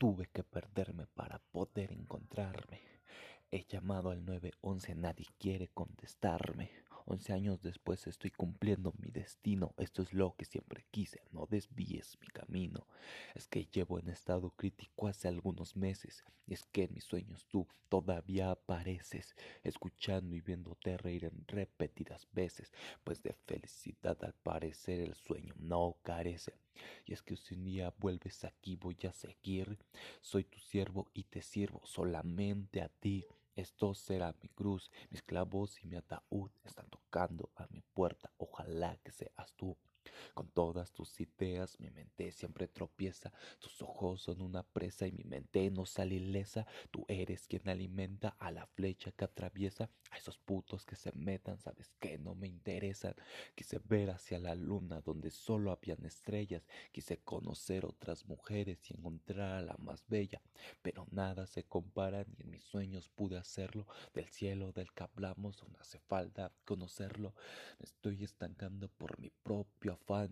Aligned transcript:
tuve 0.00 0.30
que 0.32 0.42
perderme 0.42 1.06
para 1.08 1.38
poder 1.52 1.92
encontrarme. 1.92 2.80
He 3.50 3.66
llamado 3.68 4.08
al 4.10 4.24
911, 4.24 4.94
nadie 4.94 5.26
quiere 5.38 5.68
contestarme. 5.68 6.70
Once 7.04 7.30
años 7.34 7.60
después 7.60 8.06
estoy 8.06 8.30
cumpliendo 8.30 8.94
mi 8.96 9.10
destino. 9.10 9.74
Esto 9.76 10.00
es 10.00 10.14
lo 10.14 10.34
que 10.36 10.46
siempre 10.46 10.86
quise, 10.90 11.20
no 11.32 11.44
desvíes 11.44 12.16
mi 12.18 12.28
camino. 12.28 12.86
Es 13.34 13.46
que 13.46 13.66
llevo 13.66 13.98
en 13.98 14.08
estado 14.08 14.48
crítico 14.56 15.06
hace 15.06 15.28
algunos 15.28 15.76
meses. 15.76 16.24
Y 16.46 16.54
es 16.54 16.64
que 16.64 16.84
en 16.84 16.94
mis 16.94 17.04
sueños 17.04 17.46
tú 17.46 17.68
todavía 17.90 18.52
apareces, 18.52 19.36
escuchando 19.62 20.34
y 20.34 20.40
viéndote 20.40 20.96
reír 20.96 21.26
en 21.26 21.44
repetidas 21.46 22.26
veces. 22.32 22.72
Pues 23.04 23.22
de 23.22 23.34
felicidad 23.34 24.16
al 24.24 24.32
parecer 24.32 25.00
el 25.00 25.14
sueño 25.14 25.52
no 25.58 25.98
carece. 26.02 26.54
Es 27.10 27.22
que 27.22 27.36
si 27.36 27.54
un 27.54 27.64
día 27.64 27.92
vuelves 27.98 28.44
aquí 28.44 28.76
voy 28.76 28.96
a 29.08 29.12
seguir. 29.12 29.76
Soy 30.20 30.44
tu 30.44 30.60
siervo 30.60 31.10
y 31.12 31.24
te 31.24 31.42
sirvo 31.42 31.80
solamente 31.84 32.80
a 32.82 32.88
ti. 32.88 33.26
Esto 33.56 33.94
será 33.94 34.32
mi 34.40 34.48
cruz, 34.48 34.92
mis 35.10 35.20
clavos 35.22 35.82
y 35.82 35.88
mi 35.88 35.96
ataúd 35.96 36.52
están 36.62 36.88
tocando 36.88 37.50
a 37.56 37.66
mi 37.66 37.82
puerta. 37.82 38.30
Ojalá 38.38 38.96
que 39.02 39.10
seas 39.10 39.52
tú. 39.56 39.76
Con 40.40 40.48
todas 40.52 40.90
tus 40.90 41.20
ideas 41.20 41.78
mi 41.80 41.90
mente 41.90 42.32
siempre 42.32 42.66
tropieza, 42.66 43.30
tus 43.58 43.82
ojos 43.82 44.22
son 44.22 44.40
una 44.40 44.62
presa 44.62 45.06
y 45.06 45.12
mi 45.12 45.22
mente 45.24 45.70
no 45.70 45.84
sale 45.84 46.14
ilesa, 46.14 46.66
tú 46.90 47.04
eres 47.08 47.46
quien 47.46 47.68
alimenta 47.68 48.30
a 48.38 48.50
la 48.50 48.66
flecha 48.66 49.12
que 49.12 49.26
atraviesa, 49.26 49.90
a 50.10 50.16
esos 50.16 50.38
putos 50.38 50.86
que 50.86 50.96
se 50.96 51.12
metan, 51.12 51.58
sabes 51.58 51.92
que 52.00 52.16
no 52.16 52.34
me 52.34 52.48
interesan, 52.48 53.14
quise 53.54 53.80
ver 53.84 54.08
hacia 54.08 54.38
la 54.38 54.54
luna 54.54 55.02
donde 55.02 55.30
solo 55.30 55.72
habían 55.72 56.06
estrellas, 56.06 56.66
quise 56.90 57.18
conocer 57.18 57.84
otras 57.84 58.24
mujeres 58.24 58.90
y 58.90 58.94
encontrar 58.94 59.58
a 59.58 59.60
la 59.60 59.76
más 59.76 60.06
bella, 60.08 60.40
pero 60.80 61.06
nada 61.10 61.46
se 61.46 61.64
compara 61.64 62.24
ni 62.24 62.44
en 62.44 62.50
mis 62.50 62.62
sueños 62.62 63.10
pude 63.10 63.36
hacerlo, 63.36 63.86
del 64.14 64.30
cielo 64.30 64.72
del 64.72 64.90
que 64.92 65.04
hablamos 65.04 65.62
no 65.68 65.78
hace 65.80 65.98
falta 65.98 66.50
conocerlo, 66.64 67.34
me 67.78 67.84
estoy 67.84 68.24
estancando 68.24 68.88
por 68.88 69.18
mi 69.20 69.28
propio 69.28 69.92
afán. 69.92 70.29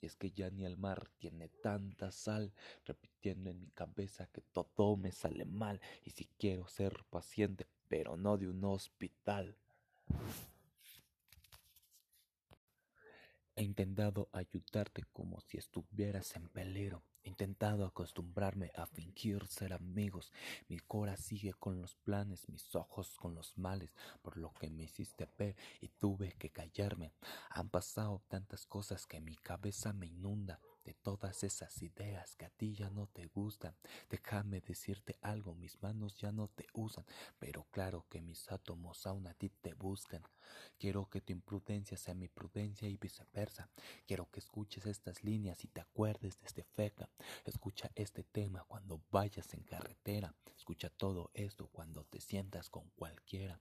Y 0.00 0.06
es 0.06 0.16
que 0.16 0.30
ya 0.30 0.50
ni 0.50 0.64
el 0.64 0.76
mar 0.76 1.08
tiene 1.18 1.48
tanta 1.48 2.10
sal, 2.10 2.52
repitiendo 2.84 3.50
en 3.50 3.60
mi 3.60 3.68
cabeza 3.68 4.26
que 4.32 4.40
todo 4.40 4.96
me 4.96 5.12
sale 5.12 5.44
mal 5.44 5.80
y 6.04 6.10
si 6.10 6.26
quiero 6.38 6.66
ser 6.68 7.04
paciente, 7.10 7.66
pero 7.88 8.16
no 8.16 8.38
de 8.38 8.48
un 8.48 8.64
hospital. 8.64 9.56
He 13.56 13.62
intentado 13.62 14.30
ayudarte 14.32 15.04
como 15.12 15.40
si 15.42 15.58
estuvieras 15.58 16.34
en 16.34 16.48
peligro. 16.48 17.02
He 17.22 17.28
intentado 17.28 17.84
acostumbrarme 17.84 18.70
a 18.74 18.86
fingir 18.86 19.46
ser 19.48 19.74
amigos. 19.74 20.32
Mi 20.68 20.78
cora 20.78 21.18
sigue 21.18 21.52
con 21.52 21.78
los 21.82 21.94
planes, 21.94 22.48
mis 22.48 22.74
ojos 22.74 23.18
con 23.18 23.34
los 23.34 23.58
males, 23.58 23.94
por 24.22 24.38
lo 24.38 24.54
que 24.54 24.70
me 24.70 24.84
hiciste 24.84 25.28
ver 25.36 25.56
y 25.82 25.88
tuve 25.88 26.32
que 26.38 26.48
callarme. 26.48 27.12
Han 27.60 27.68
pasado 27.68 28.22
tantas 28.26 28.64
cosas 28.64 29.06
que 29.06 29.20
mi 29.20 29.36
cabeza 29.36 29.92
me 29.92 30.06
inunda 30.06 30.62
todas 30.94 31.44
esas 31.44 31.82
ideas 31.82 32.36
que 32.36 32.46
a 32.46 32.50
ti 32.50 32.74
ya 32.74 32.90
no 32.90 33.06
te 33.06 33.26
gustan. 33.26 33.74
Déjame 34.08 34.60
decirte 34.60 35.18
algo, 35.22 35.54
mis 35.54 35.80
manos 35.82 36.16
ya 36.16 36.32
no 36.32 36.48
te 36.48 36.66
usan, 36.72 37.04
pero 37.38 37.66
claro 37.70 38.06
que 38.08 38.20
mis 38.20 38.50
átomos 38.50 39.06
aún 39.06 39.26
a 39.26 39.34
ti 39.34 39.50
te 39.50 39.74
buscan. 39.74 40.22
Quiero 40.78 41.08
que 41.08 41.20
tu 41.20 41.32
imprudencia 41.32 41.96
sea 41.96 42.14
mi 42.14 42.28
prudencia 42.28 42.88
y 42.88 42.96
viceversa. 42.96 43.70
Quiero 44.06 44.28
que 44.30 44.40
escuches 44.40 44.86
estas 44.86 45.22
líneas 45.22 45.64
y 45.64 45.68
te 45.68 45.80
acuerdes 45.80 46.40
de 46.40 46.46
este 46.46 46.64
feca. 46.64 47.08
Escucha 47.44 47.90
este 47.94 48.24
tema 48.24 48.64
cuando 48.64 49.00
vayas 49.10 49.52
en 49.54 49.62
carretera. 49.62 50.34
Escucha 50.56 50.90
todo 50.90 51.30
esto 51.34 51.68
cuando 51.68 52.04
te 52.04 52.20
sientas 52.20 52.68
con 52.68 52.88
cualquiera. 52.96 53.60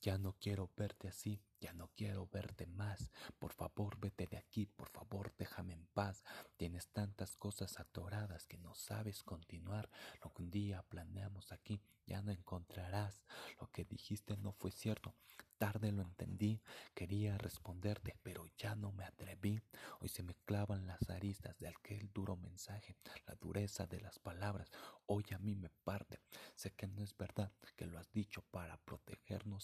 Ya 0.00 0.18
no 0.18 0.34
quiero 0.40 0.70
verte 0.76 1.08
así. 1.08 1.40
Ya 1.60 1.72
no 1.72 1.90
quiero 1.96 2.28
verte 2.30 2.66
más. 2.66 3.10
Por 3.38 3.52
favor, 3.52 3.98
vete 3.98 4.26
de 4.26 4.36
aquí 4.36 4.68
favor, 4.94 5.32
déjame 5.38 5.74
en 5.74 5.86
paz. 5.92 6.22
Tienes 6.64 6.88
tantas 6.88 7.36
cosas 7.36 7.78
atoradas 7.78 8.46
que 8.46 8.56
no 8.56 8.74
sabes 8.74 9.22
continuar. 9.22 9.90
Lo 10.22 10.32
que 10.32 10.40
un 10.44 10.50
día 10.50 10.82
planeamos 10.88 11.52
aquí 11.52 11.78
ya 12.06 12.22
no 12.22 12.32
encontrarás. 12.32 13.22
Lo 13.60 13.70
que 13.70 13.84
dijiste 13.84 14.38
no 14.38 14.50
fue 14.50 14.70
cierto. 14.70 15.14
Tarde 15.58 15.92
lo 15.92 16.00
entendí. 16.00 16.62
Quería 16.94 17.36
responderte, 17.36 18.16
pero 18.22 18.46
ya 18.56 18.76
no 18.76 18.92
me 18.92 19.04
atreví. 19.04 19.60
Hoy 20.00 20.08
se 20.08 20.22
me 20.22 20.36
clavan 20.46 20.86
las 20.86 21.10
aristas 21.10 21.58
de 21.58 21.68
aquel 21.68 22.10
duro 22.14 22.34
mensaje. 22.36 22.96
La 23.26 23.34
dureza 23.34 23.86
de 23.86 24.00
las 24.00 24.18
palabras 24.18 24.70
hoy 25.04 25.24
a 25.34 25.38
mí 25.38 25.54
me 25.54 25.68
parte. 25.68 26.20
Sé 26.54 26.70
que 26.70 26.86
no 26.86 27.02
es 27.02 27.14
verdad 27.14 27.52
que 27.76 27.84
lo 27.84 27.98
has 27.98 28.10
dicho 28.10 28.40
para 28.50 28.78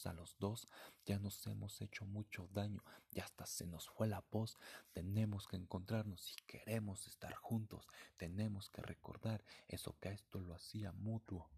a 0.07 0.13
los 0.13 0.37
dos. 0.39 0.69
Ya 1.05 1.19
nos 1.19 1.47
hemos 1.47 1.81
hecho 1.81 2.07
mucho 2.07 2.49
daño 2.53 2.83
y 3.13 3.21
hasta 3.21 3.47
se 3.47 3.67
nos 3.67 3.89
fue 3.89 4.07
la 4.09 4.25
voz. 4.31 4.59
Tenemos 4.93 5.47
que 5.47 5.57
encontrarnos 5.57 6.21
si 6.21 6.35
queremos 6.47 7.07
estar 7.07 7.35
juntos. 7.35 7.89
Tenemos 8.17 8.71
que 8.71 8.83
recordar 8.83 9.45
eso 9.69 9.97
que 10.01 10.11
a 10.11 10.13
esto 10.13 10.41
lo 10.41 10.55
hacía 10.55 10.93
mutuo. 10.93 11.51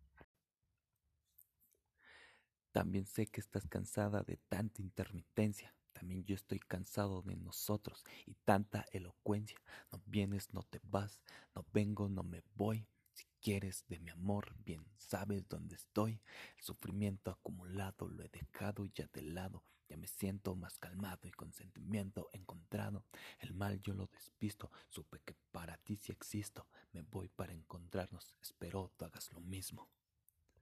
También 2.72 3.04
sé 3.04 3.26
que 3.26 3.40
estás 3.40 3.66
cansada 3.66 4.22
de 4.22 4.38
tanta 4.48 4.80
intermitencia. 4.80 5.74
También 5.92 6.24
yo 6.24 6.34
estoy 6.34 6.58
cansado 6.58 7.20
de 7.22 7.36
nosotros 7.36 8.02
y 8.26 8.34
tanta 8.44 8.86
elocuencia. 8.92 9.60
No 9.90 10.02
vienes, 10.06 10.52
no 10.54 10.62
te 10.62 10.80
vas, 10.84 11.20
no 11.54 11.66
vengo, 11.72 12.08
no 12.08 12.22
me 12.22 12.42
voy. 12.54 12.88
Si 13.12 13.26
quieres 13.40 13.84
de 13.88 13.98
mi 13.98 14.10
amor, 14.10 14.54
bien 14.64 14.84
sabes 14.96 15.48
dónde 15.48 15.76
estoy. 15.76 16.20
El 16.56 16.64
sufrimiento 16.64 17.30
acumulado 17.30 18.08
lo 18.08 18.22
he 18.24 18.28
dejado 18.28 18.86
ya 18.86 19.08
de 19.12 19.22
lado. 19.22 19.64
Ya 19.88 19.96
me 19.96 20.06
siento 20.06 20.54
más 20.54 20.78
calmado 20.78 21.28
y 21.28 21.32
con 21.32 21.52
sentimiento 21.52 22.28
encontrado. 22.32 23.04
El 23.40 23.52
mal 23.52 23.80
yo 23.82 23.92
lo 23.94 24.06
despisto. 24.06 24.70
Supe 24.88 25.20
que 25.24 25.34
para 25.50 25.76
ti 25.76 25.96
sí 25.96 26.12
existo. 26.12 26.66
Me 26.92 27.02
voy 27.02 27.28
para 27.28 27.52
encontrarnos. 27.52 28.34
Espero 28.40 28.90
tú 28.96 29.04
hagas 29.04 29.30
lo 29.32 29.40
mismo. 29.40 29.88